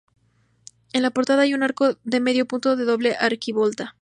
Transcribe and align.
En 0.93 1.03
la 1.03 1.11
portada 1.11 1.43
hay 1.43 1.53
un 1.53 1.61
arco 1.61 1.95
de 2.03 2.19
medio 2.21 2.47
punto 2.47 2.75
de 2.75 2.85
doble 2.85 3.15
arquivolta. 3.19 3.97